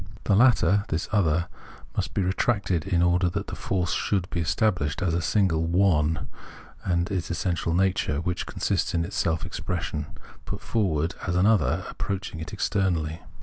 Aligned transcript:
The 0.23 0.35
latter 0.35 0.83
(this 0.87 1.07
other) 1.11 1.45
must 1.95 2.15
be 2.15 2.23
retracted, 2.23 2.87
in 2.87 3.03
order 3.03 3.29
that 3.29 3.55
force 3.55 3.91
should 3.93 4.27
be 4.31 4.41
estabhshed 4.41 5.05
as 5.05 5.13
a 5.13 5.21
single" 5.21 5.63
one," 5.67 6.27
and 6.83 7.11
its 7.11 7.29
essential 7.29 7.75
nature— 7.75 8.19
which 8.21 8.47
consists 8.47 8.95
in 8.95 9.11
self 9.11 9.45
expression— 9.45 10.07
put 10.45 10.59
forward 10.59 11.13
as 11.27 11.35
an 11.35 11.45
other, 11.45 11.85
approaching 11.87 12.39
it 12.39 12.51
externally. 12.51 13.21